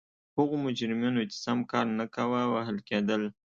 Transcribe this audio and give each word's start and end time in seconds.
هغو 0.37 0.55
مجرمینو 0.65 1.21
چې 1.31 1.37
سم 1.45 1.59
کار 1.71 1.85
نه 1.99 2.05
کاوه 2.15 2.41
وهل 2.53 2.77
کېدل. 2.89 3.21